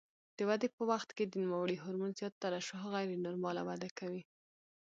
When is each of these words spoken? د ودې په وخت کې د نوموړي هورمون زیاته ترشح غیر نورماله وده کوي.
د 0.37 0.39
ودې 0.49 0.67
په 0.75 0.81
وخت 0.91 1.09
کې 1.17 1.23
د 1.25 1.33
نوموړي 1.43 1.75
هورمون 1.83 2.11
زیاته 2.19 2.37
ترشح 2.43 2.81
غیر 2.93 3.09
نورماله 3.25 3.61
وده 3.69 3.89
کوي. 3.99 4.23